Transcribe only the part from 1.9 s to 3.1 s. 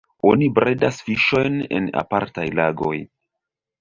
apartaj lagoj.